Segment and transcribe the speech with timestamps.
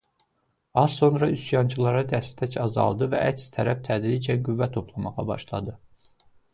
[0.83, 5.81] Az sonra üsyançılara dəstək azaldı və əks tərəf tədricən qüvvə toplamağa başladı.